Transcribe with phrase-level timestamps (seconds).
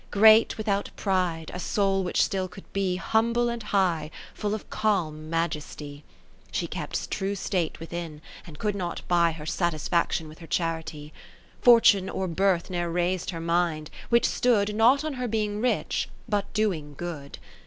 [0.09, 5.29] Great without pride, a soul which still could be Humble and high, full of calm
[5.29, 6.03] majesty.
[6.51, 11.13] She kept true state within, and could not buy Her satisfaction with her Charity.
[11.61, 14.73] 40 Fortune or birth ne'er rais'd her mind, which stood.
[14.75, 17.37] Not on her being rich, but doing good.